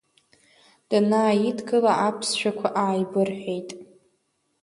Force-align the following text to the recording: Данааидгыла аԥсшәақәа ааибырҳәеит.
Данааидгыла 0.89 1.93
аԥсшәақәа 2.07 2.67
ааибырҳәеит. 2.83 3.69